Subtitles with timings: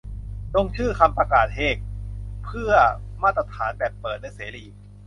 [0.55, 1.77] ลงชื่อ "คำประกาศเฮก"-
[2.45, 2.71] เพื่อ
[3.23, 4.65] มาตรฐานแบบเปิดและเสรี